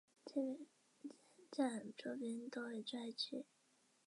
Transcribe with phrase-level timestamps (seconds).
[0.25, 0.57] 车
[1.51, 3.45] 站周边多为住宅区。